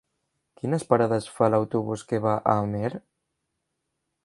[0.61, 2.93] Quines parades fa l'autobús que va a Amer?